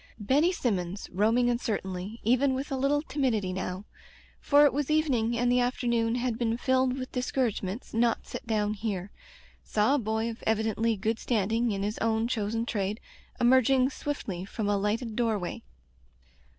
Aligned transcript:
Benny 0.17 0.51
Sinunons, 0.51 1.07
roaming 1.11 1.47
uncertainly, 1.47 2.19
even 2.23 2.55
with 2.55 2.71
a 2.71 2.75
little 2.75 3.03
timidity 3.03 3.53
now— 3.53 3.85
for 4.39 4.65
it 4.65 4.73
was 4.73 4.89
evening 4.89 5.37
and 5.37 5.51
the 5.51 5.59
afternoon 5.59 6.15
had 6.15 6.39
been 6.39 6.57
filled 6.57 6.97
with 6.97 7.11
discouragements 7.11 7.93
not 7.93 8.25
set 8.25 8.47
down 8.47 8.73
here— 8.73 9.11
saw 9.73 9.93
a 9.93 9.99
boy 9.99 10.27
of 10.27 10.41
evidently 10.47 10.95
good 10.97 11.19
standing 11.19 11.69
in 11.71 11.83
his 11.83 11.99
own 11.99 12.27
chosen 12.27 12.65
trade, 12.65 12.99
emerging 13.39 13.91
swiftly 13.91 14.43
from 14.43 14.67
a 14.67 14.75
lighted 14.75 15.15
door 15.15 15.37
way. 15.37 15.61